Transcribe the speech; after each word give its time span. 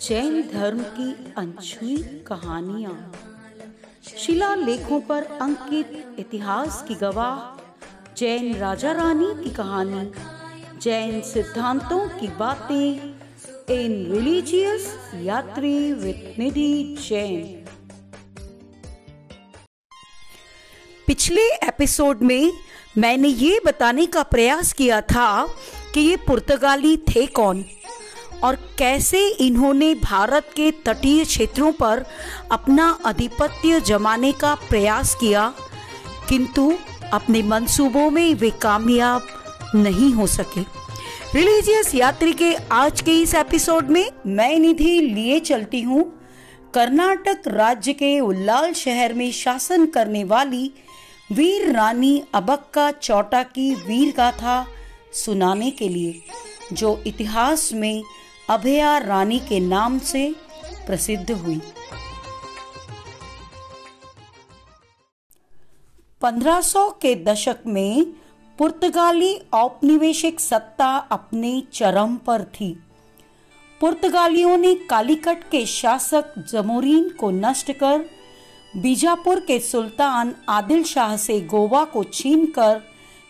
जैन 0.00 0.42
धर्म 0.42 0.82
की 0.82 1.34
अनछुई 1.36 1.96
कहानियाँ। 2.26 3.12
शिला 4.18 4.54
लेखों 4.54 5.00
पर 5.00 5.22
अंकित 5.22 6.16
इतिहास 6.18 6.84
की 6.88 6.94
गवाह, 6.94 7.60
जैन 8.16 8.54
राजा 8.56 8.92
रानी 8.92 9.44
की 9.44 9.50
कहानी, 9.50 10.12
जैन 10.78 11.20
सिद्धांतों 11.20 12.08
की 12.08 12.26
बातें, 12.26 12.94
in 13.74 14.12
religious 14.12 15.10
Yatri 15.14 15.92
with 15.92 16.34
Nidhi 16.38 16.96
Jain. 17.08 17.64
पिछले 21.06 21.42
एपिसोड 21.42 22.22
में 22.22 22.52
मैंने 22.98 23.28
ये 23.28 23.60
बताने 23.66 24.06
का 24.06 24.22
प्रयास 24.22 24.72
किया 24.72 25.00
था 25.00 25.46
कि 25.94 26.00
ये 26.00 26.16
पुर्तगाली 26.16 26.96
थे 26.96 27.26
कौन? 27.26 27.64
और 28.44 28.56
कैसे 28.78 29.26
इन्होंने 29.40 29.94
भारत 29.94 30.50
के 30.56 30.70
तटीय 30.86 31.24
क्षेत्रों 31.24 31.72
पर 31.72 32.04
अपना 32.52 32.86
आधिपत्य 33.06 33.80
जमाने 33.80 34.32
का 34.32 34.54
प्रयास 34.68 35.14
किया, 35.14 35.52
किंतु 36.28 36.72
अपने 37.12 37.42
मंसूबों 37.42 38.10
में 38.10 38.34
वे 38.34 38.50
कामयाब 38.62 39.26
नहीं 39.74 40.12
हो 40.12 40.26
सके। 40.28 40.60
रिलीजियस 41.34 41.94
यात्री 41.94 42.32
के 42.32 42.54
आज 42.72 43.00
के 43.00 43.20
इस 43.22 43.34
एपिसोड 43.34 43.88
में 43.88 44.06
मैं 44.28 44.58
निधि 44.58 45.00
लिए 45.00 45.38
चलती 45.40 45.80
हूँ। 45.82 46.02
कर्नाटक 46.74 47.48
राज्य 47.48 47.92
के 47.92 48.18
उल्लाल 48.20 48.72
शहर 48.74 49.12
में 49.14 49.30
शासन 49.32 49.86
करने 49.86 50.22
वाली 50.24 50.70
वीर 51.30 51.70
रानी 51.72 52.22
अबक्का 52.34 52.90
चौटा 52.92 53.42
की 53.42 53.74
वीर 53.76 54.12
गाथा 54.16 54.64
सुनाने 55.14 55.70
के 55.70 55.88
लिए, 55.88 56.22
जो 56.72 57.02
इतिहास 57.06 57.70
में 57.74 58.02
अभया 58.50 58.98
रानी 58.98 59.38
के 59.38 59.60
नाम 59.60 59.98
से 59.98 60.36
प्रसिद्ध 60.86 61.30
हुई। 61.30 61.60
1500 66.22 66.90
के 67.02 67.14
दशक 67.14 67.56
में 67.66 68.06
पुर्तगाली 68.58 69.40
औपनिवेशिक 69.52 70.40
सत्ता 70.40 70.96
अपने 70.96 71.62
चरम 71.72 72.16
पर 72.16 72.44
थी। 72.44 72.82
पुर्तगालियों 73.80 74.56
ने 74.56 74.74
कालीकट 74.74 75.50
के 75.50 75.66
शासक 75.66 76.34
जमोरीन 76.38 77.08
को 77.08 77.30
नष्ट 77.30 77.72
कर, 77.72 78.04
बीजापुर 78.76 79.40
के 79.40 79.58
सुल्तान 79.58 80.34
आदिल 80.48 80.84
शाह 80.84 81.16
से 81.16 81.40
गोवा 81.40 81.84
को 81.84 82.04
छीनकर, 82.04 82.82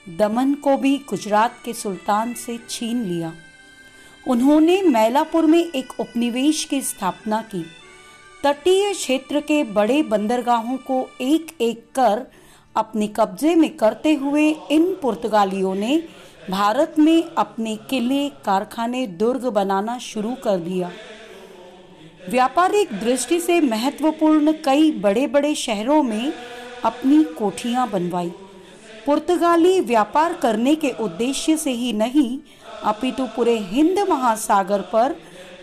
दमन 0.08 0.54
को 0.54 0.76
भी 0.76 0.98
गुजरात 0.98 1.62
के 1.64 1.72
सुल्तान 1.72 2.34
से 2.34 2.58
छीन 2.70 3.04
लिया। 3.04 3.32
उन्होंने 4.28 4.82
मैलापुर 4.82 5.46
में 5.46 5.64
एक 5.64 6.00
उपनिवेश 6.00 6.64
की 6.64 6.80
स्थापना 6.80 7.42
की। 7.42 7.64
तटीय 8.44 8.92
क्षेत्र 8.94 9.40
के 9.40 9.64
बड़े 9.64 10.02
बंदरगाहों 10.02 10.76
को 10.76 11.10
एक 11.20 11.56
एक 11.60 11.84
कर 11.94 12.26
अपने 12.76 13.06
कब्जे 13.06 13.54
में 13.54 13.76
करते 13.76 14.14
हुए 14.14 14.56
इन 14.70 14.94
पुर्तगालियों 15.02 15.74
ने 15.74 16.02
भारत 16.50 16.94
में 16.98 17.22
अपने 17.22 17.76
किले, 17.76 18.28
कारखाने 18.28 19.06
दुर्ग 19.06 19.46
बनाना 19.46 19.98
शुरू 19.98 20.34
कर 20.34 20.56
दिया। 20.56 20.90
व्यापारिक 22.30 22.92
दृष्टि 22.92 23.40
से 23.40 23.60
महत्वपूर्ण 23.60 24.52
कई 24.52 24.90
बड़े 24.90 25.26
बड़े 25.26 25.54
शहरों 25.54 26.02
में 26.02 26.32
अपनी 26.84 27.24
कोठियाँ 27.24 27.88
बनवाई। 27.90 28.32
पुर्तगाली 29.06 29.80
व्यापार 29.80 30.32
करने 30.32 30.74
के 30.74 30.90
उद्देश्य 30.90 31.56
से 31.56 31.70
ही 31.70 31.92
नहीं 31.92 32.38
अपितु 32.84 33.24
पूरे 33.26 33.56
हिंद 33.58 33.98
महासागर 34.08 34.80
पर 34.92 35.14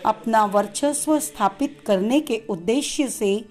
अपना 0.06 0.44
वर्चस्व 0.44 1.18
स्थापित 1.18 1.78
करने 1.86 2.20
के 2.20 2.40
उद्देश्य 2.50 3.08
से 3.08 3.44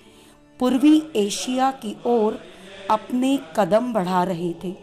पूर्वी 0.60 1.02
एशिया 1.16 1.72
की 1.72 1.96
ओर 2.06 2.40
अपने 2.92 3.38
कदम 3.58 3.92
बढ़ा 3.94 4.24
रहे 4.24 4.54
थे। 4.64 4.74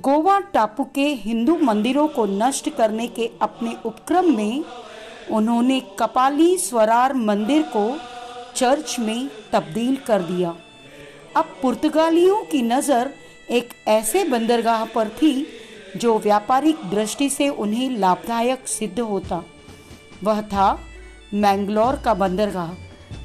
गोवा 0.00 0.38
टापू 0.54 0.84
के 0.84 1.06
हिंदू 1.14 1.56
मंदिरों 1.58 2.06
को 2.08 2.24
नष्ट 2.26 2.68
करने 2.70 3.06
के 3.08 3.30
अपने 3.42 3.76
उपक्रम 3.84 4.36
में 4.36 4.64
उन्होंने 5.30 5.80
कपाली 5.98 6.56
स्वरार 6.58 7.14
मंदिर 7.14 7.62
को 7.76 7.84
चर्च 8.56 8.96
में 8.98 9.28
तब्दील 9.52 9.96
कर 9.96 10.22
दिया। 10.22 10.54
अब 11.36 11.56
पुर्तगालियों 11.62 12.44
की 12.44 12.62
नज़र 12.62 13.10
एक 13.50 13.68
ऐसे 13.88 14.24
बंदरगाह 14.24 14.84
पर 14.84 15.08
थी 15.08 15.46
जो 15.96 16.18
व्यापारिक 16.18 16.76
दृष्टि 16.90 17.30
से 17.30 17.48
उन्हें 17.48 17.98
लाभदायक 17.98 18.68
सिद्ध 18.68 19.00
होता। 19.00 19.44
वह 20.24 20.42
था 20.42 20.80
मैंगलोर 21.34 21.96
का 21.96 22.14
बंदरगाह। 22.14 22.70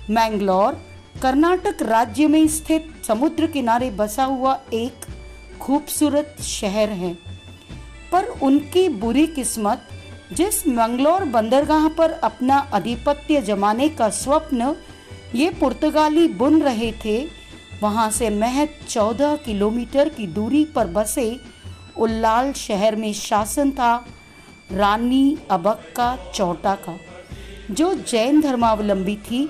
मैंगलोर, 0.09 0.73
कर्नाटक 1.21 1.77
राज्य 1.81 2.27
में 2.27 2.47
स्थित 2.47 2.93
समुद्र 3.07 3.47
किनारे 3.47 3.89
बसा 3.89 4.23
हुआ 4.23 4.59
एक 4.73 4.93
खूबसूरत 5.61 6.35
शहर 6.41 6.89
है। 6.89 7.17
पर 8.11 8.23
उनकी 8.23 8.89
बुरी 8.89 9.27
किस्मत, 9.27 9.81
जिस 10.33 10.67
मंगलोर 10.67 11.23
बंदरगाह 11.23 11.87
पर 11.87 12.11
अपना 12.11 12.57
आधिपत्य 12.57 13.41
जमाने 13.41 13.89
का 13.89 14.09
स्वप्न, 14.09 14.75
ये 15.35 15.49
पुर्तगाली 15.49 16.27
बुन 16.27 16.61
रहे 16.61 16.91
थे, 16.91 17.27
वहाँ 17.83 18.11
से 18.11 18.29
महज 18.29 18.69
चौदह 18.89 19.35
किलोमीटर 19.35 20.09
की 20.09 20.27
दूरी 20.27 20.65
पर 20.65 20.87
बसे 20.87 21.54
उल्लाल 21.97 22.51
शहर 22.53 22.95
में 22.95 23.11
शासन 23.13 23.71
था, 23.71 23.95
रानी 24.71 25.37
अबक्का 25.51 26.15
चौटा 26.33 26.75
का, 26.77 26.97
जो 27.71 27.93
जैन 28.03 28.41
धर्मावलंबी 28.41 29.15
थी, 29.21 29.47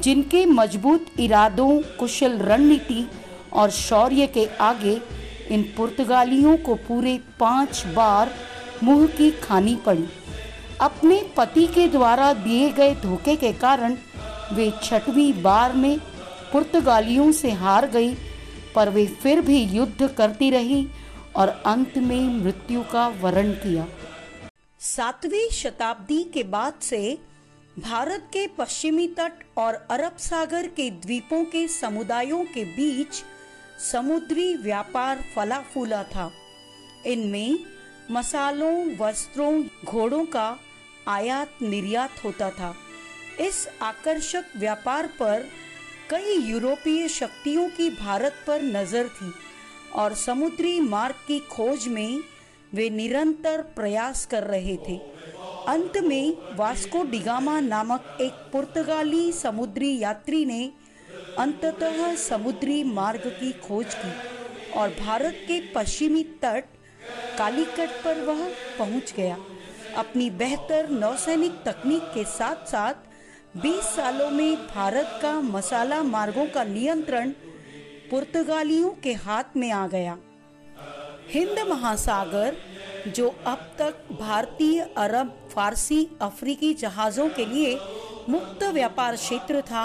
जिनके 0.00 0.44
मज़बूत 0.46 1.06
इरादों, 1.20 1.80
कुशल 1.98 2.38
रणनीति 2.38 3.06
और 3.52 3.70
शौर्य 3.70 4.26
के 4.26 4.46
आगे 4.60 5.00
इन 5.50 5.62
पुर्तगालियों 5.76 6.56
को 6.56 6.74
पूरे 6.88 7.18
पाँच 7.40 7.84
बार 7.86 8.30
मुँह 8.84 9.06
की 9.08 9.30
खानी 9.40 9.74
पड़ी। 9.76 10.08
अपने 10.80 11.22
पति 11.36 11.66
के 11.66 11.86
द्वारा 11.88 12.32
दिए 12.34 12.70
गए 12.72 12.94
धोखे 12.94 13.34
के 13.36 13.52
कारण 13.54 13.96
वे 14.52 14.72
छठवीं 14.82 15.32
बार 15.42 15.72
में 15.72 15.98
पुर्तगालियों 16.52 17.30
से 17.32 17.50
हार 17.52 17.86
गई, 17.86 18.14
पर 18.74 18.88
वे 18.88 19.06
फिर 19.22 19.40
भी 19.40 19.62
युद्ध 19.66 20.08
करती 20.08 20.50
रही 20.50 20.86
और 21.40 21.48
अंत 21.48 21.96
में 21.98 22.28
मृत्यु 22.34 22.82
का 22.82 23.06
वरण 23.20 23.52
किया। 23.52 23.86
सातवीं 24.80 25.48
शताब्दी 25.50 26.22
के 26.24 26.42
बाद 26.44 26.80
से 26.82 27.18
भारत 27.78 28.28
के 28.32 28.46
पश्चिमी 28.46 29.06
तट 29.08 29.44
और 29.58 29.74
अरब 29.90 30.16
सागर 30.16 30.66
के 30.66 30.90
द्वीपों 30.90 31.44
के 31.44 31.66
समुदायों 31.68 32.44
के 32.44 32.64
बीच 32.64 33.22
समुद्री 33.82 34.54
व्यापार 34.54 35.24
फला 35.36 35.60
फूला 35.74 36.02
था। 36.04 36.30
इनमें 37.06 37.58
मसालों, 38.10 38.74
वस्त्रों, 38.96 39.62
घोड़ों 39.84 40.24
का 40.26 40.58
आयात 41.08 41.62
निर्यात 41.62 42.24
होता 42.24 42.50
था। 42.50 42.74
इस 43.40 43.66
आकर्षक 43.82 44.44
व्यापार 44.56 45.06
पर 45.20 45.46
कई 46.10 46.36
यूरोपीय 46.42 47.08
शक्तियों 47.08 47.68
की 47.68 47.90
भारत 47.90 48.44
पर 48.46 48.62
नज़र 48.62 49.08
थी। 49.08 49.32
और 49.94 50.14
समुद्री 50.14 50.80
मार्ग 50.80 51.14
की 51.26 51.38
खोज 51.40 51.88
में 51.88 52.20
वे 52.74 52.90
निरंतर 52.90 53.62
प्रयास 53.76 54.26
कर 54.26 54.42
रहे 54.42 54.76
थे। 54.76 54.96
अंत 55.68 55.96
में 55.98 56.36
वास्को 56.56 57.02
डिगामा 57.02 57.60
नामक 57.60 58.18
एक 58.20 58.32
पुर्तगाली 58.52 59.32
समुद्री 59.32 59.98
यात्री 59.98 60.44
ने 60.44 60.72
अंततः 61.38 62.14
समुद्री 62.14 62.82
मार्ग 62.84 63.26
की 63.40 63.52
खोज 63.52 63.94
की 63.94 64.12
और 64.78 64.88
भारत 65.00 65.34
के 65.48 65.60
पश्चिमी 65.72 66.22
तट 66.24 66.64
कालीकट 67.38 68.02
पर 68.04 68.20
वह 68.20 68.48
पहुँच 68.78 69.12
गया। 69.16 69.36
अपनी 69.96 70.30
बेहतर 70.30 70.88
नौसैनिक 70.90 71.52
तकनीक 71.66 72.02
के 72.02 72.24
साथ 72.24 72.66
साथ 72.66 72.94
20 73.56 73.94
सालों 73.96 74.30
में 74.30 74.56
भारत 74.66 75.18
का 75.22 75.40
मसाला 75.40 76.02
मार्गों 76.02 76.46
का 76.46 76.64
नियंत्रण 76.64 77.32
पुर्तगालियों 78.10 78.90
के 78.90 79.12
हाथ 79.12 79.56
में 79.56 79.70
आ 79.70 79.86
गया। 79.86 80.16
हिंद 81.28 81.58
महासागर, 81.68 82.56
जो 83.08 83.28
अब 83.46 83.70
तक 83.78 83.94
भारतीय, 84.20 84.80
अरब, 84.96 85.48
फारसी, 85.54 86.08
अफ्रीकी 86.22 86.74
जहाज़ों 86.74 87.28
के 87.28 87.46
लिए 87.46 87.78
मुक्त 88.28 88.62
व्यापार 88.62 89.16
क्षेत्र 89.16 89.60
था, 89.60 89.84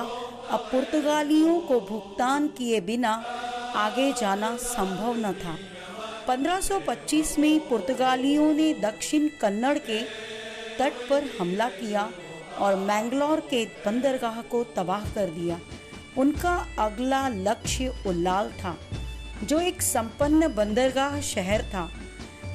अब 0.50 0.60
पुर्तगालियों 0.60 1.60
को 1.60 1.80
भुगतान 1.80 2.48
किए 2.48 2.82
बिना 2.82 3.24
आगे 3.76 4.14
जाना 4.14 4.58
संभव 4.58 5.16
न 5.18 5.34
था। 5.34 5.58
1525 6.28 7.40
में 7.40 7.70
पुर्तगालियों 7.70 8.54
ने 8.54 8.74
दक्षिण 8.74 9.28
कन्नड़ 9.42 9.78
के 9.78 10.02
तट 10.80 11.08
पर 11.10 11.30
हमला 11.40 11.70
किया 11.70 12.10
और 12.60 12.76
मैंगलोर 12.76 13.40
के 13.40 13.66
बंदरगाह 13.66 14.42
को 14.42 14.64
तबाह 14.64 15.06
कर 15.14 15.30
दिया। 15.30 15.60
उनका 16.18 16.56
अगला 16.80 17.28
लक्ष्य 17.28 17.94
उल्लाल 18.08 18.50
था, 18.50 18.78
जो 19.44 19.60
एक 19.60 19.82
संपन्न 19.82 20.48
बंदरगाह 20.48 21.20
शहर 21.22 21.62
था, 21.62 21.90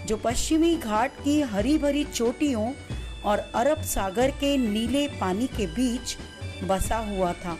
जो 0.07 0.17
पश्चिमी 0.17 0.75
घाट 0.77 1.11
की 1.25 1.41
हरी 1.41 1.79
भरी 1.79 2.05
चोटियों 2.05 2.73
और 3.25 3.39
अरब 3.55 3.83
सागर 3.83 4.31
के 4.31 4.57
नीले 4.57 5.07
पानी 5.09 5.47
के 5.47 5.67
बीच 5.67 6.17
बसा 6.65 6.97
हुआ 6.97 7.33
था। 7.33 7.59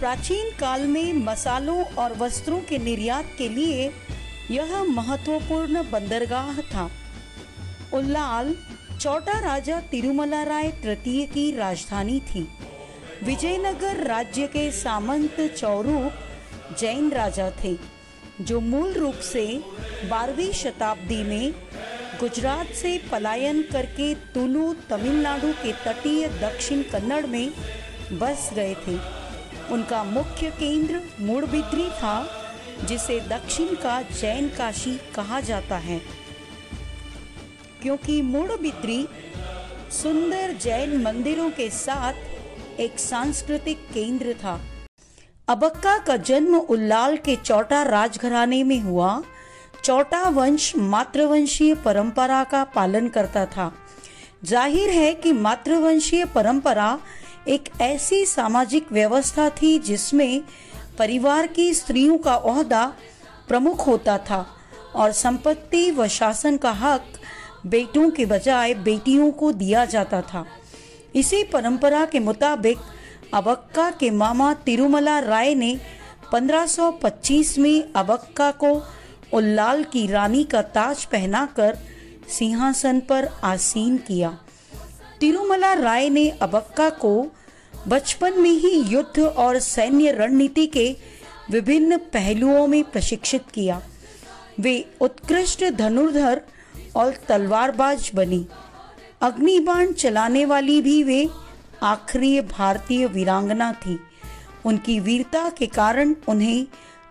प्राचीन 0.00 0.50
काल 0.60 0.86
में 0.86 1.12
मसालों 1.12 1.84
और 1.84 2.14
वस्त्रों 2.18 2.60
के 2.60 2.78
निर्यात 2.78 3.26
के 3.38 3.48
लिए 3.48 3.92
यह 4.50 4.82
महत्वपूर्ण 4.82 5.82
बंदरगाह 5.90 6.60
था। 6.60 6.90
उल्लाल 7.92 8.54
चौटा 9.00 9.38
राजा 9.38 9.80
तिरुमला 9.80 10.42
राय 10.42 10.70
तृतीय 10.82 11.26
की 11.26 11.50
राजधानी 11.56 12.20
थी। 12.20 12.48
विजयनगर 13.26 13.96
राज्य 14.06 14.46
के 14.46 14.70
सामंत 14.70 15.54
चौरूप 15.58 16.12
जैन 16.78 17.10
राजा 17.10 17.50
थे, 17.64 17.76
जो 18.40 18.60
मूल 18.60 18.92
रूप 18.92 19.14
से 19.14 19.62
बारहवीं 20.10 20.52
शताब्दी 20.52 21.22
में 21.22 21.54
गुजरात 22.20 22.66
से 22.66 22.98
पलायन 23.12 23.62
करके 23.62 24.14
तुलु, 24.14 24.74
तमिलनाडु 24.74 25.52
के 25.52 25.72
तटीय 25.72 26.28
दक्षिण 26.28 26.82
कन्नड़ 26.82 27.26
में 27.26 27.50
बस 28.12 28.50
गए 28.54 28.74
थे। 28.74 28.98
उनका 29.70 30.04
मुख्य 30.04 30.50
केंद्र 30.50 31.02
मूड़बिद्री 31.20 31.88
था, 31.90 32.28
जिसे 32.84 33.20
दक्षिण 33.20 33.66
का 33.66 34.02
जैन 34.02 34.48
काशी 34.48 35.00
कहा 35.14 35.40
जाता 35.40 35.76
है। 35.76 36.00
क्योंकि 37.82 38.22
मूड़बिद्री 38.22 39.08
सुंदर 39.90 40.52
जैन 40.52 41.02
मंदिरों 41.02 41.50
के 41.50 41.70
साथ 41.70 42.33
एक 42.80 42.98
सांस्कृतिक 42.98 43.86
केंद्र 43.94 44.32
था। 44.34 44.60
अबक्का 45.48 45.96
का 45.98 46.16
जन्म 46.18 46.56
उल्लाल 46.56 47.16
के 47.16 47.36
चौटा 47.36 47.82
राजघराने 47.82 48.62
में 48.62 48.80
हुआ। 48.80 49.22
चौटा 49.84 50.22
वंश 50.28 50.72
मातृवंशीय 50.76 51.74
परंपरा 51.74 52.42
का 52.44 52.62
पालन 52.64 53.08
करता 53.08 53.44
था। 53.46 53.72
ज़ाहिर 54.44 54.90
है 54.90 55.12
कि 55.14 55.32
मातृवंशीय 55.32 56.24
परंपरा 56.24 56.98
एक 57.48 57.68
ऐसी 57.80 58.24
सामाजिक 58.26 58.92
व्यवस्था 58.92 59.48
थी 59.52 59.78
जिसमें 59.78 60.42
परिवार 60.98 61.46
की 61.46 61.72
स्त्रियों 61.74 62.18
का 62.18 62.36
ओहदा 62.36 62.86
प्रमुख 63.48 63.86
होता 63.86 64.18
था 64.20 64.44
और 64.94 65.12
संपत्ति 65.12 65.90
व 65.90 66.06
शासन 66.08 66.56
का 66.56 66.70
हक 66.72 67.20
बेटों 67.66 68.10
के 68.10 68.26
बजाय 68.26 68.74
बेटियों 68.74 69.30
को 69.30 69.52
दिया 69.52 69.84
जाता 69.84 70.20
था। 70.22 70.44
इसी 71.14 71.42
परंपरा 71.44 72.04
के 72.04 72.20
मुताबिक 72.20 72.78
अबक्का 73.34 73.90
के 73.90 74.10
मामा 74.10 74.52
तिरुमला 74.54 75.18
राय 75.18 75.54
ने 75.54 75.80
1525 76.34 77.58
में 77.58 77.92
अबक्का 77.96 78.50
को 78.50 78.70
उल्लाल 79.32 79.84
की 79.84 80.06
रानी 80.06 80.44
का 80.44 80.62
ताज 80.62 81.04
पहनाकर 81.04 81.78
सिंहासन 82.28 83.00
पर 83.00 83.28
आसीन 83.44 83.96
किया। 83.98 84.38
तिरुमला 85.20 85.72
राय 85.72 86.08
ने 86.08 86.28
अबक्का 86.30 86.90
को 86.90 87.26
बचपन 87.88 88.40
में 88.40 88.50
ही 88.50 88.74
युद्ध 88.82 89.20
और 89.20 89.58
सैन्य 89.58 90.12
रणनीति 90.12 90.66
के 90.66 90.96
विभिन्न 91.50 91.96
पहलुओं 91.96 92.66
में 92.66 92.82
प्रशिक्षित 92.84 93.44
किया। 93.54 93.80
वे 94.60 94.84
उत्कृष्ट 95.00 95.64
धनुर्धर 95.64 96.40
और 96.96 97.14
तलवारबाज 97.28 98.10
बनी। 98.14 98.46
अग्निबाण 99.24 99.92
चलाने 99.92 100.44
वाली 100.44 100.80
भी 100.82 101.02
वे 101.02 101.28
आखिरी 101.82 102.40
भारतीय 102.40 103.06
वीरांगना 103.06 103.72
थी। 103.72 103.98
उनकी 104.66 104.98
वीरता 105.00 105.48
के 105.50 105.66
कारण 105.66 106.14
उन्हें 106.28 106.66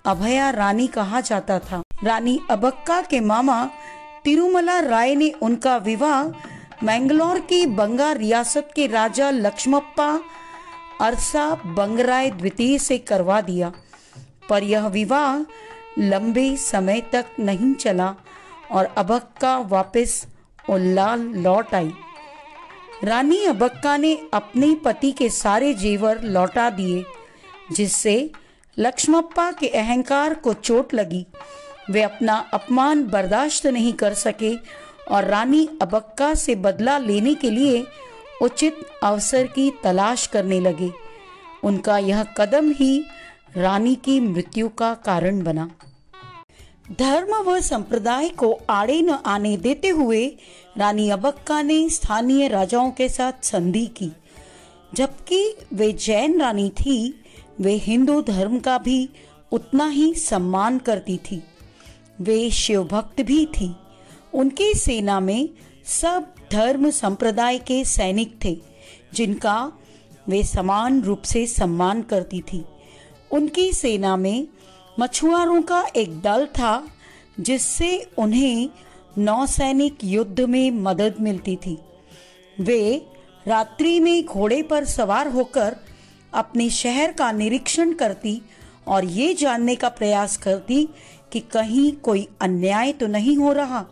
अभया 0.06 0.50
रानी 0.50 0.88
कहा 0.88 1.22
जाता 1.22 1.60
था। 1.60 1.82
रानी 2.04 2.40
अबक्का 2.52 3.02
के 3.02 3.20
मामा 3.20 3.64
तिरुमला 4.24 4.80
राय 4.80 5.16
ने 5.16 5.30
उनका 5.42 5.76
विवाह 5.78 6.86
मैंगलोर 6.86 7.40
की 7.40 7.66
बंगा 7.66 8.12
रियासत 8.12 8.70
के 8.76 8.88
राजा 8.88 9.30
लक्ष्मप्पा 9.32 10.10
अरसा 11.02 11.50
बंगराय 11.66 12.30
द्वितीय 12.32 12.78
से 12.80 12.98
करवा 12.98 13.42
दिया। 13.42 13.72
पर 14.50 14.64
यह 14.64 14.88
विवाह 14.88 15.40
लंबे 16.00 16.56
समय 16.58 17.02
तक 17.14 17.36
नहीं 17.40 17.74
चला 17.74 18.14
और 18.72 18.94
अबक्का 18.98 19.58
वापस 19.68 20.26
उल्लाल 20.70 21.20
लौट 21.20 21.74
आई। 21.76 21.92
रानी 23.04 23.44
अबक्का 23.46 23.98
ने 23.98 24.18
अपने 24.34 24.74
पति 24.76 25.12
के 25.12 25.30
सारे 25.30 25.74
जेवर 25.74 26.22
लौटा 26.24 26.70
दिए, 26.70 27.04
जिससे 27.72 28.32
लक्ष्मप्पा 28.78 29.52
के 29.52 29.68
अहंकार 29.68 30.34
को 30.34 30.54
चोट 30.54 30.94
लगी। 30.94 31.26
वे 31.90 32.02
अपना 32.02 32.36
अपमान 32.54 33.04
बर्दाश्त 33.04 33.68
नहीं 33.68 33.94
कर 33.94 34.14
सके 34.14 34.54
और 35.12 35.26
रानी 35.26 35.68
अबक्का 35.82 36.34
से 36.34 36.56
बदला 36.56 36.98
लेने 36.98 37.34
के 37.34 37.50
लिए 37.50 37.86
उचित 38.42 38.78
अवसर 39.04 39.48
की 39.48 39.72
तलाश 39.84 40.28
करने 40.28 40.60
लगे। 40.60 40.92
उनका 41.64 41.98
यह 41.98 42.24
कदम 42.24 42.72
ही 42.72 43.06
रानी 43.58 43.96
की 43.96 44.20
मृत्यु 44.20 44.70
का 44.70 44.94
कारण 44.94 45.44
बना। 45.44 45.70
धर्म 46.92 47.36
व 47.36 47.60
संप्रदाय 47.62 48.30
को 48.30 48.60
आड़े 48.70 49.02
न 49.02 49.10
आने 49.10 49.58
देते 49.58 49.88
हुए 49.88 50.36
रानी 50.78 51.10
अबक्का 51.10 51.62
ने 51.62 51.90
स्थानीय 51.90 52.48
राजाओं 52.48 52.92
के 52.92 53.10
साथ 53.10 53.34
संधि 53.44 53.86
की। 53.86 54.12
जबकि 54.94 55.56
वे 55.74 55.94
जैन 55.94 56.42
रानी 56.42 56.70
थी, 56.70 57.24
वे 57.62 57.74
हिंदू 57.74 58.22
धर्म 58.22 58.60
का 58.60 58.78
भी 58.78 59.10
उतना 59.52 59.88
ही 59.88 60.14
सम्मान 60.14 60.78
करती 60.78 61.18
थी। 61.18 61.44
वे 62.22 62.50
शिव 62.50 62.84
भक्त 62.84 63.22
भी 63.22 63.46
थी। 63.46 63.76
उनकी 64.34 64.74
सेना 64.74 65.20
में 65.20 65.50
सब 65.86 66.34
धर्म 66.52 66.90
संप्रदाय 66.90 67.58
के 67.58 67.86
सैनिक 67.86 68.40
थे, 68.46 68.58
जिनका 69.14 69.72
वे 70.28 70.44
समान 70.44 71.02
रूप 71.02 71.22
से 71.22 71.48
सम्मान 71.48 72.02
करती 72.02 72.42
थी। 72.42 72.66
उनकी 73.32 73.74
सेना 73.74 74.16
में 74.16 74.48
मछुआरों 75.00 75.62
का 75.62 75.84
एक 75.96 76.22
दल 76.22 76.46
था, 76.46 76.88
जिससे 77.40 78.12
उन्हें 78.18 78.70
नौसैनिक 79.18 79.98
युद्ध 80.04 80.42
में 80.42 80.72
मदद 80.72 81.16
मिलती 81.20 81.56
थी। 81.56 81.78
वे 82.60 83.06
रात्रि 83.48 84.00
में 84.00 84.26
घोड़े 84.26 84.62
पर 84.64 84.86
सवार 84.86 85.28
होकर 85.28 85.76
अपने 86.34 86.70
शहर 86.70 87.12
का 87.12 87.32
निरीक्षण 87.32 87.94
करती 87.94 88.42
और 88.88 89.06
ये 89.06 89.34
जानने 89.34 89.76
का 89.76 89.90
प्रयास 89.90 90.38
करती 90.38 90.90
कि 91.32 91.40
कहीं 91.40 91.92
कोई 91.92 92.28
अन्याय 92.42 92.92
तो 92.92 93.08
नहीं 93.08 93.38
हो 93.38 93.54
रहा। 93.54 93.86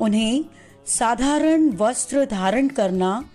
उन्हें 0.00 0.44
साधारण 0.86 1.70
वस्त्र 1.70 2.24
धारण 2.24 2.68
करना 2.68 3.28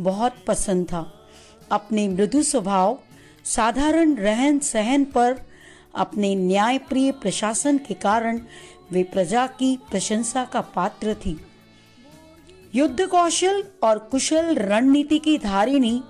बहुत 0.00 0.34
पसंद 0.46 0.86
था। 0.86 1.28
अपने 1.72 2.08
मृदु 2.08 2.42
स्वभाव, 2.42 2.98
साधारण 3.44 4.14
रहन 4.14 4.58
सहन 4.58 5.04
पर 5.04 5.40
अपने 5.94 6.34
न्यायप्रिय 6.34 7.12
प्रशासन 7.12 7.78
के 7.78 7.94
कारण 7.94 8.40
वे 8.92 9.02
प्रजा 9.02 9.46
की 9.46 9.76
प्रशंसा 9.90 10.44
का 10.44 10.60
पात्र 10.60 11.14
थी। 11.14 11.36
युद्ध 12.74 13.06
कौशल 13.06 13.64
और 13.82 13.98
कुशल 13.98 14.54
रणनीति 14.54 15.18
की 15.18 15.38
धारिणी 15.38 16.02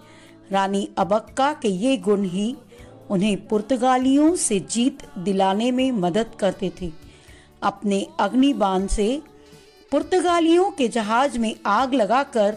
रानी 0.53 0.89
अबक्का 0.99 1.53
के 1.53 1.69
ये 1.69 1.97
गुण 1.97 2.25
ही 2.25 2.55
उन्हें 3.11 3.49
पुर्तगालियों 3.49 4.35
से 4.37 4.61
जीत 4.61 4.99
दिलाने 5.19 5.71
में 5.71 5.91
मदद 5.93 6.31
करते 6.39 6.73
थे। 6.81 6.91
अपने 7.63 8.07
अग्निबाण 8.21 8.87
से 8.87 9.23
पुर्तगालियों 9.91 10.71
के 10.71 10.89
जहाज़ 10.89 11.39
में 11.39 11.55
आग 11.67 11.95
लगाकर 11.95 12.57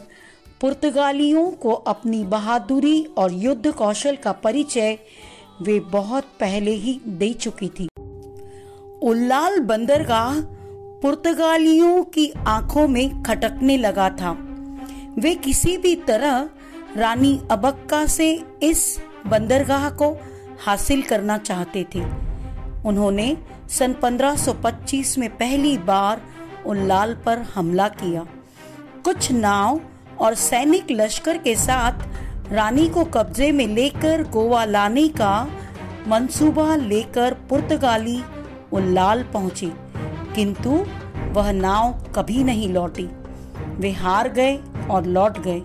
पुर्तगालियों 0.62 1.51
को 1.51 1.72
अपनी 1.72 2.24
बहादुरी 2.24 3.03
और 3.17 3.34
युद्ध 3.34 3.72
कौशल 3.72 4.15
का 4.15 4.32
परिचय 4.32 4.98
वे 5.62 5.79
बहुत 5.79 6.24
पहले 6.24 6.71
ही 6.71 7.01
दे 7.07 7.33
चुकी 7.33 7.67
थी। 7.67 7.89
उल्लाल 9.01 9.59
बंदरगाह 9.59 10.41
पुर्तगालियों 11.01 12.03
की 12.03 12.33
आँखों 12.47 12.88
में 12.88 13.24
खटकने 13.24 13.77
लगा 13.77 14.09
था। 14.09 14.31
वे 15.19 15.35
किसी 15.35 15.77
भी 15.77 15.95
तरह 15.95 16.50
रानी 16.97 17.41
अबक्का 17.51 18.05
से 18.05 18.43
इस 18.63 19.00
बंदरगाह 19.27 19.89
को 19.89 20.17
हासिल 20.65 21.01
करना 21.01 21.38
चाहते 21.38 21.85
थे। 21.95 22.00
उन्होंने 22.85 23.38
सन 23.69 23.93
1525 23.93 25.17
में 25.17 25.38
पहली 25.38 25.77
बार 25.77 26.21
उल्लाल 26.65 27.15
पर 27.25 27.38
हमला 27.38 27.88
किया। 27.88 28.27
कुछ 29.03 29.31
नाव 29.31 29.81
और 30.19 30.35
सैनिक 30.35 30.88
लश्कर 30.91 31.38
के 31.38 31.55
साथ 31.55 31.93
रानी 32.52 32.88
को 32.88 33.04
कब्जे 33.04 33.52
में 33.52 33.68
लेकर 33.68 34.24
गोवा 34.24 34.66
लाने 34.66 35.08
का 35.08 35.48
मंसूबा 36.08 36.75
लेकर 36.75 37.34
पुर्तगाली 37.50 38.22
उल्लाल 38.74 39.24
पहुँचे। 39.24 39.72
किंतु 40.36 40.70
वह 41.32 41.52
नाव 41.52 41.94
कभी 42.16 42.44
नहीं 42.44 42.70
लौटी। 42.70 43.08
वे 43.78 43.92
हार 43.92 44.30
गए 44.30 44.60
और 44.92 45.06
लौट 45.06 45.40
गए। 45.40 45.62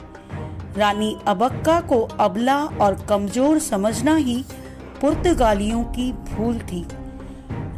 रानी 0.76 1.16
अबक्का 1.26 1.80
को 1.80 2.00
अबला 2.00 2.64
और 2.64 2.94
कमज़ोर 3.08 3.58
समझना 3.58 4.14
ही 4.16 4.44
पुर्तगालियों 5.00 5.82
की 5.84 6.12
भूल 6.12 6.58
थी। 6.58 6.86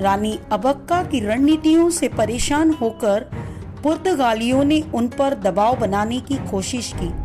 रानी 0.00 0.38
अबक्का 0.52 1.02
की 1.02 1.20
रणनीतियों 1.20 1.90
से 1.90 2.08
परेशान 2.08 2.70
होकर 2.70 3.30
पुर्तगालियों 3.82 4.64
ने 4.64 4.80
उन 4.94 5.08
पर 5.08 5.34
दबाव 5.34 5.76
बनाने 5.76 6.20
की 6.20 6.36
कोशिश 6.50 6.92
की। 6.96 7.21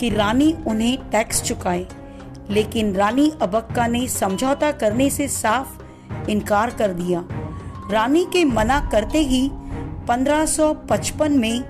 कि 0.00 0.08
रानी 0.10 0.52
उन्हें 0.66 1.10
टैक्स 1.10 1.42
चुकाए, 1.42 1.86
लेकिन 2.50 2.94
रानी 2.94 3.30
अबक्का 3.42 3.86
ने 3.86 4.06
समझौता 4.08 4.70
करने 4.72 5.08
से 5.10 5.28
साफ़ 5.28 6.30
इनकार 6.30 6.70
कर 6.70 6.92
दिया। 6.92 7.24
रानी 7.90 8.24
के 8.24 8.44
मना 8.44 8.80
करते 8.92 9.18
ही 9.24 9.48
1555 10.06 11.36
में 11.36 11.64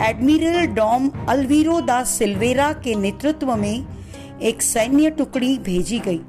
एडमिरल 0.00 0.66
डॉम 0.74 1.10
अलवीरो 1.28 1.80
दा 1.80 2.02
सिल्वेरा 2.04 2.72
के 2.84 2.94
नेतृत्व 2.94 3.54
में 3.56 3.86
एक 4.42 4.62
सैन्य 4.62 5.10
टुकड़ी 5.10 5.56
भेजी 5.58 5.98
गई, 5.98 6.20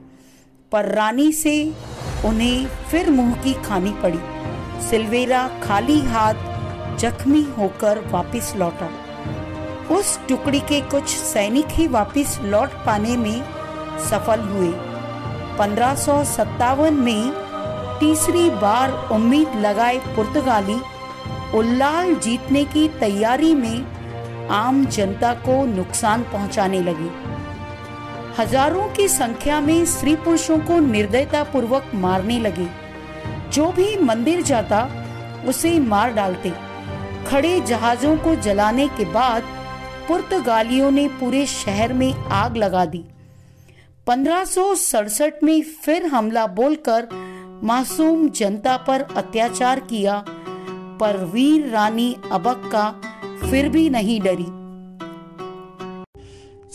पर 0.71 0.91
रानी 0.91 1.31
से 1.33 1.55
उन्हें 2.25 2.67
फिर 2.91 3.09
मुँह 3.11 3.33
की 3.43 3.53
खानी 3.63 3.91
पड़ी। 4.03 4.19
सिल्वेरा 4.89 5.47
खाली 5.63 5.99
हाथ 6.07 6.97
जख्मी 6.99 7.41
होकर 7.57 7.99
वापस 8.11 8.53
लौटा। 8.57 8.89
उस 9.91 10.19
टुकड़ी 10.27 10.59
के 10.59 10.81
कुछ 10.81 11.07
सैनिक 11.07 11.65
ही 11.69 11.87
वापस 11.87 12.39
लौट 12.41 12.69
पाने 12.85 13.17
में 13.17 13.43
सफल 13.99 14.39
हुए। 14.39 14.71
पंद्रह 15.57 16.91
में 16.91 17.31
तीसरी 17.99 18.49
बार 18.49 19.09
उम्मीद 19.11 19.55
लगाए 19.55 19.97
पुर्तगाली 19.97 20.79
उल्लाल 21.57 22.15
जीतने 22.15 22.63
की 22.65 22.87
तैयारी 22.87 23.53
में 23.55 24.47
आम 24.49 24.85
जनता 24.85 25.33
को 25.33 25.65
नुकसान 25.65 26.23
पहुँचाने 26.23 26.79
लगे। 26.79 27.09
हज़ारों 28.39 28.87
की 28.89 29.07
संख्या 29.07 29.59
में 29.59 29.85
स्त्री 29.85 30.15
पुरुषों 30.15 30.57
को 30.59 30.79
निर्दयता 30.79 31.43
पूर्वक 31.43 31.91
मारने 31.95 32.39
लगे। 32.39 32.67
जो 33.53 33.71
भी 33.71 33.97
मंदिर 33.97 34.41
जाता, 34.41 34.89
उसे 35.47 35.79
मार 35.79 36.13
डालते। 36.13 36.53
खड़े 37.27 37.59
जहाजों 37.59 38.17
को 38.17 38.35
जलाने 38.35 38.87
के 38.87 39.05
बाद 39.05 39.43
पुर्तगालियों 40.07 40.91
ने 40.91 41.07
पूरे 41.07 41.45
शहर 41.45 41.93
में 41.93 42.13
आग 42.13 42.57
लगा 42.57 42.85
दी। 42.85 43.03
पंद्रह 44.07 44.43
में 45.43 45.61
फिर 45.61 46.05
हमला 46.05 46.47
बोलकर 46.47 47.07
मासूम 47.63 48.29
जनता 48.29 48.77
पर 48.77 49.01
अत्याचार 49.01 49.79
किया, 49.79 50.25
पर 50.99 51.17
वीर 51.25 51.69
रानी 51.69 52.15
अबक्का 52.31 52.89
फिर 53.49 53.69
भी 53.69 53.89
नहीं 53.89 54.21
डरी। 54.21 54.47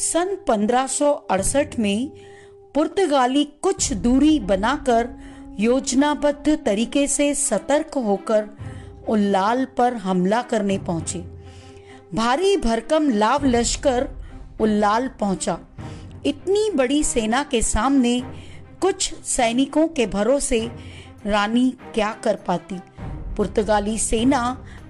सन 0.03 0.37
1568 0.49 1.79
में 1.79 2.11
पुर्तगाली 2.75 3.45
कुछ 3.63 3.93
दूरी 3.93 4.39
बनाकर 4.41 5.09
योजनाबद्ध 5.61 6.59
तरीके 6.67 7.07
से 7.07 7.35
सतर्क 7.35 7.99
होकर 7.99 8.49
उल्लाल 9.09 9.65
पर 9.65 9.95
हमला 9.95 10.43
करने 10.43 10.79
पहुँचे। 10.79 11.40
भारी 12.15 12.57
भरकम 12.57 13.09
लाव 13.11 13.45
लश्कर 13.45 14.09
उल्लाल 14.61 15.07
पहुँचा। 15.21 15.59
इतनी 16.27 16.71
बड़ी 16.71 17.03
सेना 17.05 17.43
के 17.43 17.61
सामने 17.63 18.21
कुछ 18.81 19.13
सैनिकों 19.15 19.87
के 19.89 20.07
भरोसे 20.07 20.61
रानी 21.27 21.69
क्या 21.95 22.13
कर 22.25 22.37
पाती? 22.37 22.79
पुर्तगाली 23.37 23.97
सेना 23.99 24.43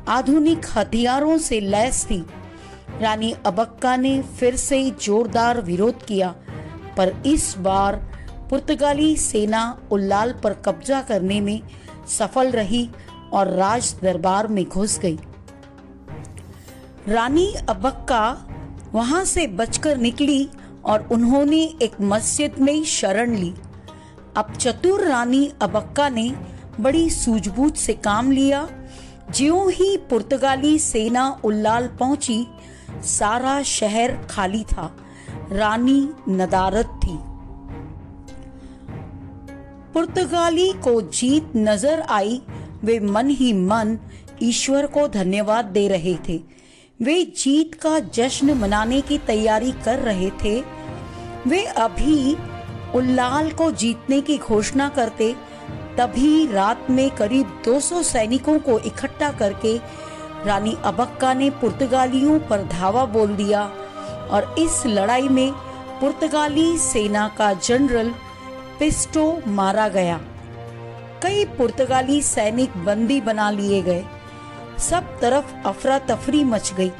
आधुनिक 0.08 0.66
हथियारों 0.76 1.36
से 1.38 1.60
लैस 1.60 2.04
थी। 2.04 2.24
रानी 3.00 3.34
अबक्का 3.46 3.96
ने 3.96 4.20
फिर 4.22 4.56
से 4.56 4.82
जोरदार 5.02 5.60
विरोध 5.60 6.04
किया, 6.06 6.34
पर 6.96 7.14
इस 7.26 7.54
बार 7.58 7.96
पुर्तगाली 8.50 9.16
सेना 9.16 9.80
उल्लाल 9.90 10.32
पर 10.44 10.52
कब्जा 10.64 11.02
करने 11.02 11.40
में 11.40 11.60
सफल 12.08 12.50
रही 12.50 12.88
और 13.32 13.50
राज 13.50 13.94
दरबार 14.02 14.46
में 14.46 14.64
घुस 14.64 14.98
गई। 14.98 15.18
रानी 17.10 17.46
अबक्का 17.68 18.46
वहाँ 18.92 19.24
से 19.24 19.46
बचकर 19.46 19.96
निकली 19.96 20.48
और 20.84 21.08
उन्होंने 21.12 21.62
एक 21.82 22.00
मस्जिद 22.00 22.58
में 22.58 22.84
शरण 22.84 23.34
ली। 23.36 23.52
अब 24.36 24.52
चतुर 24.56 25.04
रानी 25.04 25.50
अबक्का 25.62 26.08
ने 26.08 26.30
बड़ी 26.80 27.08
सूझबूझ 27.10 27.72
से 27.76 27.92
काम 27.94 28.30
लिया। 28.32 28.68
ज्यों 29.30 29.70
ही 29.72 29.96
पुर्तगाली 30.10 30.78
सेना 30.78 31.40
उल्लाल 31.44 31.88
पहुँची, 32.00 32.46
सारा 33.04 33.62
शहर 33.62 34.16
खाली 34.30 34.62
था। 34.64 34.90
रानी 35.52 36.08
नदारत 36.28 37.00
थी। 37.04 37.18
पुर्तगाली 39.94 40.72
को 40.72 41.00
जीत 41.02 41.52
नज़र 41.56 42.00
आई, 42.00 42.40
वे 42.84 43.00
मन 43.00 43.30
ही 43.30 43.52
मन 43.52 43.98
ईश्वर 44.42 44.86
को 44.86 45.08
धन्यवाद 45.08 45.64
दे 45.64 45.88
रहे 45.88 46.16
थे। 46.28 46.59
वे 47.02 47.24
जीत 47.24 47.74
का 47.74 47.98
जश्न 47.98 48.50
मनाने 48.50 49.00
की 49.00 49.18
तैयारी 49.18 49.72
कर 49.72 49.98
रहे 49.98 50.30
थे। 50.44 50.60
वे 51.46 51.64
अभी 51.64 52.36
उल्लाल 52.94 53.50
को 53.50 53.70
जीतने 53.70 54.20
की 54.20 54.38
घोषणा 54.38 54.88
करते, 54.88 55.32
तभी 55.98 56.46
रात 56.52 56.86
में 56.90 57.10
करीब 57.10 57.62
200 57.64 58.02
सैनिकों 58.02 58.58
को 58.58 58.78
इकट्ठा 58.78 59.30
करके 59.32 59.76
रानी 60.46 60.76
अबक्का 60.84 61.34
ने 61.34 61.50
पुर्तगालियों 61.50 62.38
पर 62.40 62.62
धावा 62.62 63.04
बोल 63.04 63.34
दिया 63.36 63.62
और 64.30 64.54
इस 64.58 64.82
लड़ाई 64.86 65.28
में 65.28 65.52
पुर्तगाली 66.00 66.78
सेना 66.78 67.28
का 67.28 67.52
जनरल 67.52 68.14
पिस्टो 68.78 69.42
मारा 69.46 69.88
गया। 69.88 70.20
कई 71.22 71.44
पुर्तगाली 71.44 72.22
सैनिक 72.22 72.76
बंदी 72.84 73.20
बना 73.20 73.50
लिए 73.50 73.82
गए। 73.82 74.04
सब 74.80 75.18
तरफ़ 75.20 75.54
अफरा 75.66 75.98
तफरी 75.98 76.44
मच 76.44 76.72
गई। 76.72 76.90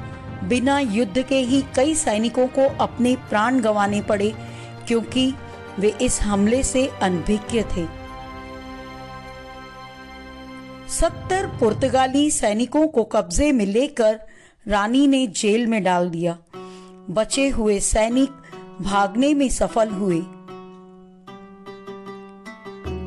बिना 0.45 0.79
युद्ध 0.79 1.23
के 1.23 1.39
ही 1.39 1.63
कई 1.77 1.95
सैनिकों 1.95 2.47
को 2.47 2.67
अपने 2.85 3.17
प्राण 3.17 3.61
गंवाने 3.61 4.01
पड़े, 4.03 4.35
क्योंकि 4.87 5.35
वे 5.79 5.89
इस 6.03 6.21
हमले 6.23 6.63
से 6.63 6.87
अनभिज्ञ 7.03 7.63
थे। 7.63 7.87
सत्तर 10.89 11.47
पुर्तगाली 11.61 12.31
सैनिकों 12.31 12.87
को 12.89 13.05
कब्जे 13.05 13.53
में 13.53 13.67
लेकर 13.67 14.21
रानी 14.69 15.07
ने 15.07 15.27
जेल 15.27 15.67
में 15.67 15.83
डाल 15.83 16.11
दिया। 16.11 16.37
बचे 17.11 17.49
हुए 17.49 17.81
सैनिक 17.81 18.31
भागने 18.81 19.35
में 19.35 19.49
सफल 19.49 19.89
हुए। 19.89 20.21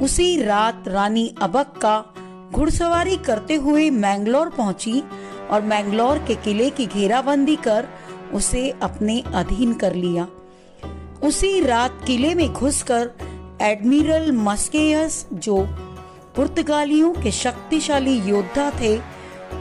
उसी 0.05 0.41
रात 0.43 0.83
रानी 0.87 1.35
अबक 1.41 1.79
का 1.81 2.12
घुड़सवारी 2.53 3.17
करते 3.17 3.55
हुए 3.55 3.89
मैंगलोर 3.89 4.49
पहुँची 4.49 5.03
और 5.51 5.61
मैंगलोर 5.61 6.17
के 6.17 6.35
किले 6.35 6.69
की 6.69 6.85
घेराबंदी 6.85 7.55
कर 7.55 7.87
उसे 8.33 8.73
अपने 8.83 9.23
अधीन 9.35 9.73
कर 9.73 9.93
लिया। 9.93 10.27
उसी 11.23 11.61
रात 11.61 11.99
किले 12.07 12.35
में 12.35 12.53
घुसकर 12.53 13.11
एडमिरल 13.61 14.31
मस्केयस, 14.31 15.27
जो 15.33 15.67
पुर्तगालियों 16.35 17.13
के 17.13 17.31
शक्तिशाली 17.31 18.15
योद्धा 18.19 18.71
थे, 18.81 18.97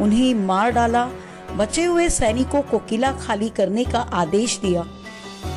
उन्हें 0.00 0.34
मार 0.34 0.70
डाला, 0.70 1.08
बचे 1.56 1.84
हुए 1.84 2.08
सैनिकों 2.08 2.62
को 2.62 2.78
किला 2.78 3.12
खाली 3.12 3.48
करने 3.48 3.84
का 3.84 3.98
आदेश 3.98 4.58
दिया। 4.58 4.84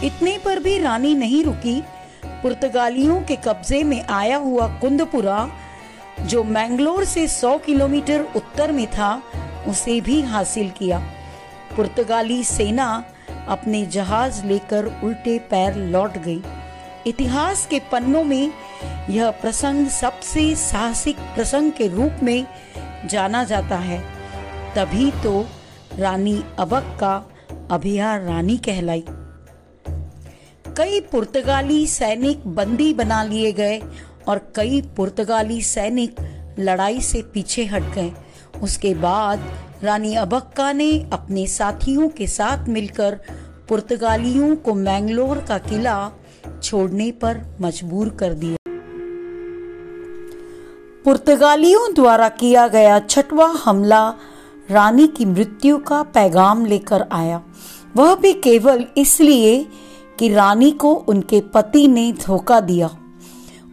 इतने 0.03 0.37
पर 0.45 0.59
भी 0.59 0.77
रानी 0.79 1.13
नहीं 1.15 1.43
रुकी। 1.43 1.81
पुर्तगालियों 2.25 3.21
के 3.21 3.35
कब्जे 3.35 3.83
में 3.83 4.05
आया 4.05 4.37
हुआ 4.37 4.67
कुंदपुरा 4.67 5.49
जो 6.21 6.43
मैंगलोर 6.43 7.05
से 7.05 7.27
100 7.27 7.57
किलोमीटर 7.57 8.21
उत्तर 8.35 8.71
में 8.71 8.87
था, 8.87 9.23
उसे 9.67 10.01
भी 10.01 10.21
हासिल 10.21 10.69
किया। 10.69 10.99
पुर्तगाली 11.75 12.43
सेना 12.43 13.05
अपने 13.47 13.85
जहाज़ 13.85 14.45
लेकर 14.45 15.01
उल्टे 15.03 15.39
पैर 15.39 15.75
लौट 15.75 16.17
गई। 16.17 16.43
इतिहास 17.07 17.67
के 17.67 17.79
पन्नों 17.79 18.23
में 18.23 18.51
यह 19.09 19.31
प्रसंग 19.31 19.87
सबसे 19.87 20.55
साहसिक 20.55 21.17
प्रसंग 21.17 21.71
के 21.71 21.87
रूप 21.87 22.11
में 22.23 22.47
जाना 23.05 23.43
जाता 23.43 23.75
है। 23.75 24.03
तभी 24.75 25.11
तो 25.11 25.45
रानी 25.95 26.43
अबक 26.59 26.97
का 26.99 27.29
अभिया 27.71 28.15
रानी 28.15 28.57
कहलाई। 28.57 29.03
कई 30.77 30.99
पुर्तगाली 30.99 31.87
सैनिक 31.87 32.47
बंदी 32.47 32.93
बना 32.93 33.23
लिए 33.23 33.51
गए 33.51 33.81
और 34.27 34.51
कई 34.55 34.81
पुर्तगाली 34.97 35.61
सैनिक 35.61 36.15
लड़ाई 36.59 37.01
से 37.01 37.21
पीछे 37.33 37.65
हट 37.65 37.83
गए। 37.83 38.11
उसके 38.63 38.93
बाद 38.93 39.39
रानी 39.83 40.15
अबक्का 40.15 40.71
ने 40.73 41.09
अपने 41.13 41.47
साथियों 41.47 42.09
के 42.09 42.27
साथ 42.27 42.67
मिलकर 42.67 43.19
पुर्तगालियों 43.69 44.55
को 44.55 44.73
मैंगलोर 44.73 45.37
का 45.37 45.57
किला 45.57 46.11
छोड़ने 46.63 47.11
पर 47.11 47.41
मजबूर 47.61 48.09
कर 48.09 48.33
दिया। 48.33 48.57
पुर्तगालियों 51.05 51.93
द्वारा 51.93 52.29
किया 52.29 52.67
गया 52.67 52.99
छठवा 52.99 53.45
हमला 53.45 54.07
रानी 54.71 55.07
की 55.07 55.25
मृत्यु 55.25 55.77
का 55.77 56.03
पैगाम 56.03 56.65
लेकर 56.65 57.05
आया। 57.11 57.41
वह 57.95 58.15
भी 58.15 58.33
केवल 58.33 58.85
इसलिए 58.97 59.65
कि 60.19 60.33
रानी 60.33 60.71
को 60.71 60.93
उनके 60.93 61.41
पति 61.41 61.87
ने 61.87 62.11
धोखा 62.11 62.59
दिया। 62.59 62.89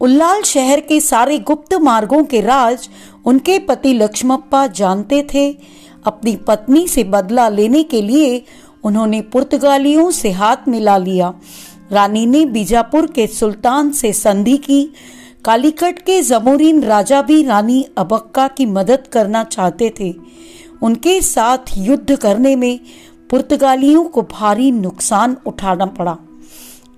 उल्लाल 0.03 0.43
शहर 0.43 0.81
के 0.81 1.01
सारे 1.01 1.39
गुप्त 1.39 1.75
मार्गों 1.75 2.25
के 2.25 2.41
राज 2.41 2.89
उनके 3.25 3.59
पति 3.59 3.93
लक्ष्मप्पा 3.93 4.67
जानते 4.67 5.27
थे। 5.35 5.59
अपनी 6.05 6.37
पत्नी 6.37 6.89
से 6.89 7.05
बदला 7.05 7.49
लेने 7.49 7.83
के 7.83 8.03
लिए 8.03 8.45
उन्होंने 8.85 9.21
पुर्तगालियों 9.21 10.11
से 10.11 10.31
हाथ 10.31 10.57
मिला 10.69 10.97
लिया। 10.97 11.35
रानी 11.93 12.27
ने 12.27 12.45
बीजापुर 12.45 13.07
के 13.07 13.27
सुल्तान 13.27 13.91
से 13.91 14.13
संधि 14.13 14.57
की। 14.57 14.93
कालीकट 15.45 15.99
के 15.99 16.23
जमोरीन 16.23 16.83
राजा 16.83 17.23
भी 17.23 17.43
रानी 17.43 17.87
अबक्का 17.99 18.49
की 18.49 18.67
मदद 18.67 19.07
करना 19.13 19.45
चाहते 19.45 19.95
थे। 20.01 20.15
उनके 20.83 21.21
साथ 21.21 21.59
युद्ध 21.79 22.17
करने 22.17 22.57
में 22.57 22.81
पुर्तगालियों 23.31 24.05
को 24.05 24.23
भारी 24.23 24.71
नुकसान 24.71 25.37
उठाना 25.47 25.87
पड़ा। 25.87 26.19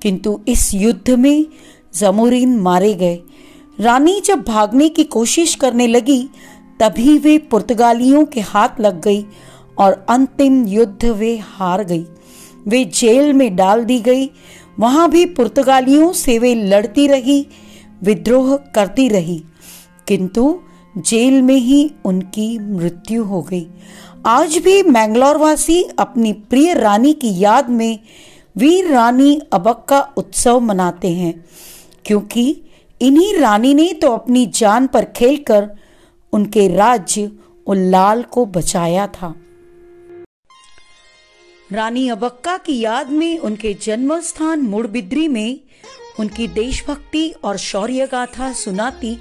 किंतु 0.02 0.40
इस 0.48 0.74
युद्ध 0.74 1.10
में 1.10 1.46
जमोरीन 1.94 2.56
मारे 2.56 2.94
गए। 2.94 3.18
रानी 3.80 4.20
जब 4.20 4.42
भागने 4.42 4.88
की 4.88 5.04
कोशिश 5.04 5.54
करने 5.54 5.86
लगी, 5.86 6.28
तभी 6.80 7.18
वे 7.18 7.38
पुर्तगालियों 7.38 8.24
के 8.24 8.40
हाथ 8.40 8.68
लग 8.80 9.00
गई 9.00 9.26
और 9.78 10.06
अंतिम 10.08 10.66
युद्ध 10.66 11.04
वे 11.04 11.38
हार 11.38 11.84
गई। 11.84 12.06
वे 12.68 12.84
जेल 12.84 13.32
में 13.32 13.56
डाल 13.56 13.84
दी 13.84 14.00
गई। 14.00 14.30
वहाँ 14.78 15.10
भी 15.10 15.26
पुर्तगालियों 15.26 16.12
से 16.12 16.38
वे 16.38 16.54
लड़ती 16.54 17.06
रही, 17.06 17.46
विद्रोह 18.02 18.56
करती 18.56 19.08
रही। 19.08 19.44
किंतु 20.08 20.60
जेल 20.98 21.42
में 21.42 21.56
ही 21.56 21.90
उनकी 22.04 22.58
मृत्यु 22.58 23.24
हो 23.24 23.42
गई। 23.42 23.66
आज 24.26 24.58
भी 24.58 24.82
मैंगलोर 24.82 25.36
वासी 25.36 25.82
अपनी 25.98 26.32
प्रिय 26.32 26.74
रानी 26.74 27.12
की 27.12 27.42
याद 27.42 27.68
में 27.68 27.98
वीर 28.56 28.92
रानी 28.92 29.40
अबक 29.52 29.86
का 29.88 30.08
उत्सव 30.16 30.60
मनाते 30.60 31.08
हैं। 31.08 31.44
क्योंकि 32.06 32.62
इन्हीं 33.00 33.34
रानी 33.34 33.74
ने 33.74 33.92
तो 33.92 34.10
अपनी 34.12 34.46
जान 34.46 34.86
पर 34.86 35.04
खेलकर 35.04 35.70
उनके 36.32 36.68
राज्य 36.76 37.30
उल्लाल 37.66 38.22
को 38.22 38.46
बचाया 38.46 39.06
था। 39.06 39.34
रानी 41.72 42.08
अबक्का 42.08 42.56
की 42.56 42.78
याद 42.80 43.10
में 43.10 43.38
उनके 43.38 43.74
जन्म 43.74 44.20
स्थान 44.20 44.60
मुड़बिद्री 44.60 45.28
में 45.28 45.60
उनकी 46.20 46.48
देशभक्ति 46.48 47.28
और 47.44 47.56
शौर्य 47.56 48.06
गाथा 48.06 48.52
सुनाती 48.52 49.18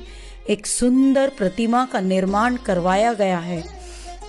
एक 0.50 0.66
सुंदर 0.68 1.32
प्रतिमा 1.38 1.86
का 1.86 2.00
निर्माण 2.00 2.56
करवाया 2.56 3.14
गया 3.14 3.38
है। 3.38 3.64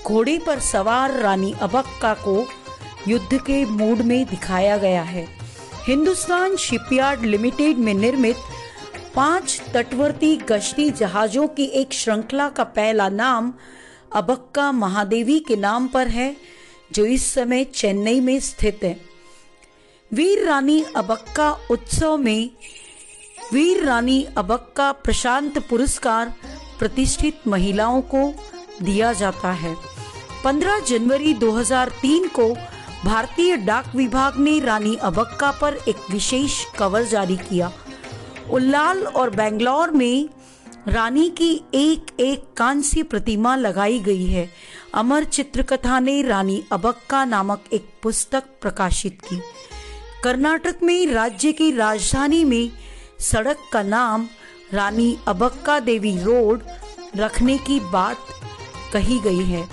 घोड़े 0.05 0.39
पर 0.39 0.59
सवार 0.59 1.21
रानी 1.21 1.55
अबक्का 1.63 2.15
को 2.15 2.47
युद्ध 3.09 3.39
के 3.39 3.65
मूड 3.65 3.99
में 3.99 4.25
दिखाया 4.27 4.77
गया 4.77 5.03
है। 5.03 5.27
हिंदुस्तान 5.87 6.57
शिपयार्ड 6.57 7.25
लिमिटेड 7.25 7.79
में 7.79 7.95
निर्मित 7.95 8.37
पाँच 9.15 9.63
तटवर्ती 9.75 10.37
गश्ती 10.37 10.91
जहाजों 10.91 11.49
की 11.49 11.65
एक 11.65 11.93
श्रृंखला 11.93 12.49
का 12.49 12.65
पहला 12.65 13.09
नाम 13.09 13.53
अबक्का 14.13 14.73
महादेवी 14.73 15.39
के 15.41 15.57
नाम 15.57 15.89
पर 15.89 16.09
है, 16.09 16.37
जो 16.93 17.05
इस 17.05 17.35
समय 17.35 17.65
चेन्नई 17.65 18.21
में 18.21 18.41
स्थित 18.41 18.81
है। 18.83 19.01
वीर 20.13 20.45
रानी 20.47 20.85
अबक्का 20.97 21.51
उत्सव 21.71 22.17
में 22.17 22.51
वीर 23.53 23.85
रानी 23.85 24.27
अबक्का 24.37 24.93
प्रशांत 24.93 25.59
पुरस्कार 25.59 26.35
प्रतिष्ठित 26.79 27.49
महिलाओं 27.49 28.01
को 28.03 28.35
दिया 28.83 29.13
जाता 29.13 29.53
है। 29.53 29.77
15 30.45 30.81
जनवरी 30.81 31.35
2003 31.35 32.29
को 32.29 32.55
भारतीय 33.05 33.57
डाक 33.57 33.95
विभाग 33.97 34.37
ने 34.37 34.59
रानी 34.61 34.95
अबक्का 34.97 35.51
पर 35.51 35.75
एक 35.89 35.97
विशेष 36.11 36.65
कवर 36.79 37.03
जारी 37.03 37.37
किया। 37.37 37.71
उल्लाल 38.51 39.03
और 39.07 39.31
बेंगलोर 39.31 39.91
में 39.91 40.29
रानी 40.89 41.29
की 41.31 41.51
एक 41.75 42.07
एक 42.21 42.45
कांस्य 42.57 43.03
प्रतिमा 43.03 43.57
लगाई 43.57 43.99
गई 43.99 44.27
है। 44.27 44.49
अमर 44.95 45.25
चित्रकथा 45.25 45.99
ने 46.01 46.23
रानी 46.23 46.63
अबक्का 46.73 47.25
नामक 47.25 47.65
एक 47.73 47.89
पुस्तक 48.03 48.45
प्रकाशित 48.63 49.21
की। 49.25 49.41
कर्नाटक 50.25 50.83
में 50.83 51.07
राज्य 51.07 51.53
की 51.53 51.71
राजधानी 51.77 52.45
में 52.45 52.71
सड़क 53.21 53.69
का 53.73 53.83
नाम 53.83 54.29
रानी 54.73 55.17
अबक्का 55.29 55.79
देवी 55.81 56.17
रोड 56.19 56.63
रखने 57.17 57.59
की 57.59 57.81
बात 57.81 58.27
कही 58.93 59.19
गई 59.19 59.45
है। 59.45 59.69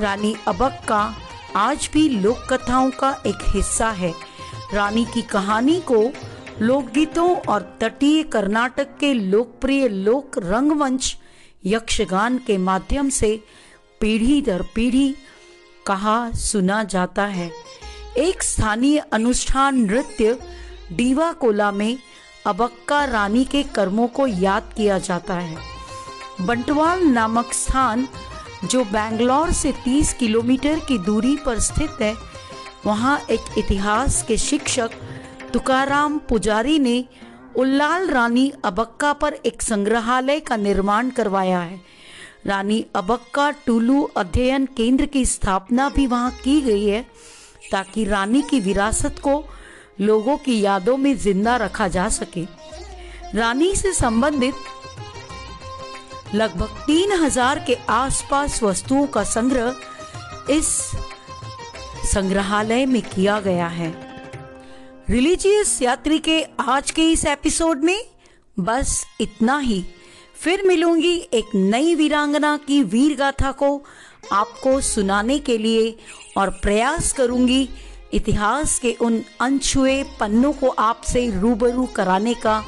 रानी 0.00 0.36
अबक्का 0.48 1.02
आज 1.56 1.90
भी 1.92 2.08
लोक 2.08 2.38
कथाओं 2.50 2.90
का 2.90 3.22
एक 3.26 3.38
हिस्सा 3.48 3.90
है। 3.90 4.14
रानी 4.74 5.04
की 5.04 5.22
कहानी 5.22 5.80
को 5.80 6.12
लोकगीतों 6.60 7.36
और 7.36 7.78
तटीय 7.80 8.22
कर्नाटक 8.22 8.88
के 9.00 9.14
लोकप्रिय 9.14 9.88
लोक 9.88 10.38
रंगमंच 10.38 11.16
यक्षगान 11.66 12.38
के 12.38 12.58
माध्यम 12.58 13.08
से 13.08 13.44
पीढ़ी 14.00 14.42
दर 14.42 14.64
पीढ़ी 14.74 15.14
कहा 15.86 16.30
सुना 16.30 16.84
जाता 16.84 17.24
है। 17.24 17.50
एक 18.16 18.42
स्थानीय 18.42 18.98
अनुष्ठान 18.98 19.76
नृत्य 19.76 20.38
डीवा 20.92 21.32
कोला 21.32 21.72
में 21.72 21.98
अबक्का 22.46 23.04
रानी 23.04 23.44
के 23.44 23.62
कर्मों 23.62 24.08
को 24.08 24.26
याद 24.26 24.74
किया 24.76 24.98
जाता 24.98 25.34
है। 25.34 25.58
बंटवाल 26.40 27.02
नामक 27.02 27.52
स्थान 27.52 28.08
जो 28.64 28.84
बैंगलोर 28.84 29.52
से 29.52 29.72
30 29.84 30.12
किलोमीटर 30.12 30.78
की 30.78 30.98
दूरी 30.98 31.36
पर 31.36 31.58
स्थित 31.58 32.00
है, 32.00 32.14
वहाँ 32.86 33.18
एक 33.30 33.58
इतिहास 33.58 34.22
के 34.22 34.36
शिक्षक 34.36 34.90
तुकाराम 35.52 36.18
पुजारी 36.18 36.78
ने 36.78 37.04
उल्लाल 37.56 38.08
रानी 38.10 38.52
अबक्का 38.64 39.12
पर 39.12 39.34
एक 39.46 39.62
संग्रहालय 39.62 40.40
का 40.40 40.56
निर्माण 40.56 41.10
करवाया 41.10 41.60
है। 41.60 41.80
रानी 42.46 42.84
अबक्का 42.94 43.50
टुलू 43.66 44.02
अध्ययन 44.16 44.66
केंद्र 44.66 45.06
की 45.06 45.24
स्थापना 45.26 45.88
भी 45.88 46.06
वहाँ 46.06 46.30
की 46.44 46.60
गई 46.60 46.86
है, 46.86 47.02
ताकि 47.72 48.04
रानी 48.04 48.42
की 48.42 48.60
विरासत 48.60 49.18
को 49.18 49.44
लोगों 50.00 50.36
की 50.36 50.60
यादों 50.60 50.96
में 50.96 51.16
ज़िंदा 51.18 51.56
रखा 51.56 51.88
जा 51.88 52.08
सके। 52.08 52.44
रानी 53.34 53.74
से 53.76 53.92
संबंधित 53.92 54.54
लगभग 56.34 56.76
तीन 56.86 57.12
हज़ार 57.12 57.58
के 57.66 57.76
आसपास 57.90 58.62
वस्तुओं 58.62 59.06
का 59.06 59.22
संग्रह 59.24 59.74
इस 60.50 60.66
संग्रहालय 62.04 62.86
में 62.86 63.00
किया 63.04 63.40
गया 63.40 63.66
है। 63.68 63.92
रिलीजियस 65.10 65.80
यात्री 65.82 66.18
के 66.18 66.42
आज 66.60 66.90
के 66.90 67.10
इस 67.12 67.24
एपिसोड 67.24 67.82
में 67.84 67.98
बस 68.56 69.04
इतना 69.20 69.58
ही। 69.58 69.84
फिर 70.34 70.66
मिलूँगी 70.66 71.14
एक 71.34 71.54
नई 71.54 71.94
वीरांगना 71.94 72.56
की 72.56 72.82
वीर 72.84 73.16
गाथा 73.16 73.52
को 73.52 73.76
आपको 74.32 74.80
सुनाने 74.80 75.38
के 75.38 75.58
लिए 75.58 75.94
और 76.36 76.50
प्रयास 76.62 77.12
करूँगी 77.12 77.68
इतिहास 78.14 78.78
के 78.78 78.92
उन 79.00 79.22
अनछुए 79.40 80.02
पन्नों 80.20 80.52
को 80.52 80.68
आपसे 80.68 81.28
रूबरू 81.30 81.86
कराने 81.86 82.34
का। 82.34 82.62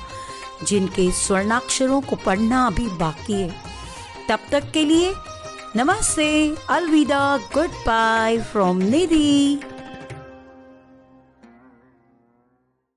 जिनके 0.64 1.10
स्वर्णाक्षरों 1.10 2.00
को 2.00 2.16
पढ़ना 2.16 2.66
अभी 2.66 2.86
बाकी 2.88 3.32
है। 3.32 3.50
तब 4.28 4.38
तक 4.50 4.70
के 4.70 4.84
लिए 4.84 5.14
नमस्ते, 5.76 6.56
अलविदा 6.70 7.36
गुड 7.36 7.70
बाय 7.86 8.38
फ्रॉम 8.38 8.76
निधि 8.76 9.60